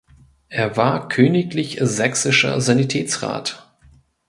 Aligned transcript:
Er 0.49 0.77
war 0.77 1.09
königlich 1.09 1.77
sächsischer 1.79 2.59
Sanitätsrat. 2.59 3.71